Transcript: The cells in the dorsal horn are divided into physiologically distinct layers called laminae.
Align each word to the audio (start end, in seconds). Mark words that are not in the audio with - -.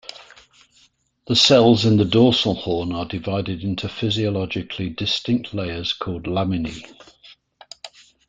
The 1.27 1.35
cells 1.35 1.85
in 1.85 1.97
the 1.97 2.05
dorsal 2.05 2.55
horn 2.55 2.91
are 2.91 3.05
divided 3.05 3.61
into 3.63 3.87
physiologically 3.87 4.89
distinct 4.89 5.53
layers 5.53 5.93
called 5.93 6.23
laminae. 6.23 6.83